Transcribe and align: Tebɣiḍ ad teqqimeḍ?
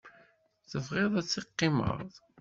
Tebɣiḍ 0.69 1.13
ad 1.19 1.27
teqqimeḍ? 1.27 1.99